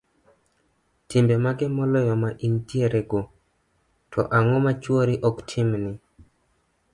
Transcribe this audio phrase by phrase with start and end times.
[1.09, 3.19] timbe mage moloyo ma intierego,
[4.11, 5.91] to ang'o ma chuori ok timni?